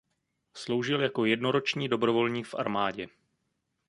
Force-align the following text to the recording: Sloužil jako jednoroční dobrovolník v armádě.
Sloužil 0.53 1.01
jako 1.01 1.25
jednoroční 1.25 1.89
dobrovolník 1.89 2.47
v 2.47 2.55
armádě. 2.55 3.07